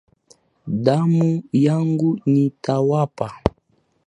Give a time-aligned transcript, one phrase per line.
[0.83, 1.29] Damu
[1.65, 3.27] yangu nitawapa